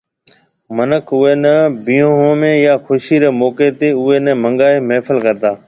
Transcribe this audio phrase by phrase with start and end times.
[0.75, 1.55] منک اوئي ني
[1.85, 5.51] بيهون ۾ يا خوشي ري موقعي تي اوئي ني منگائي محفل ڪرتا